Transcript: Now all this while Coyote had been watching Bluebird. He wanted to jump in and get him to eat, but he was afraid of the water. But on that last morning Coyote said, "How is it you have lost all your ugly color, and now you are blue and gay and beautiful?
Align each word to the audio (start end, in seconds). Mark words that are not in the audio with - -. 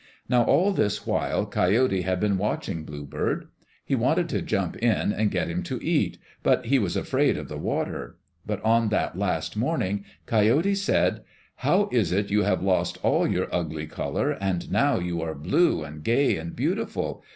Now 0.27 0.41
all 0.45 0.73
this 0.73 1.05
while 1.05 1.45
Coyote 1.45 2.01
had 2.01 2.19
been 2.19 2.39
watching 2.39 2.85
Bluebird. 2.85 3.49
He 3.85 3.93
wanted 3.93 4.29
to 4.29 4.41
jump 4.41 4.75
in 4.77 5.13
and 5.13 5.29
get 5.29 5.47
him 5.47 5.61
to 5.61 5.79
eat, 5.85 6.17
but 6.41 6.65
he 6.65 6.79
was 6.79 6.97
afraid 6.97 7.37
of 7.37 7.49
the 7.49 7.57
water. 7.59 8.17
But 8.43 8.65
on 8.65 8.89
that 8.89 9.15
last 9.15 9.55
morning 9.55 10.03
Coyote 10.25 10.73
said, 10.73 11.21
"How 11.57 11.87
is 11.91 12.11
it 12.11 12.31
you 12.31 12.41
have 12.41 12.63
lost 12.63 12.97
all 13.03 13.27
your 13.27 13.47
ugly 13.53 13.85
color, 13.85 14.31
and 14.31 14.71
now 14.71 14.97
you 14.97 15.21
are 15.21 15.35
blue 15.35 15.83
and 15.83 16.03
gay 16.03 16.35
and 16.35 16.55
beautiful? 16.55 17.23